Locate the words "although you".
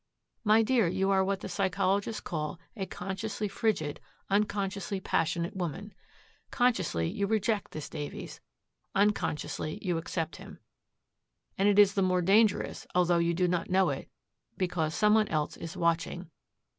12.95-13.35